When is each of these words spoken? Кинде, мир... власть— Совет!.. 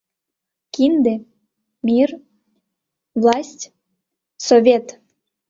Кинде, 0.73 1.15
мир... 1.85 2.09
власть— 3.21 3.71
Совет!.. 4.47 4.85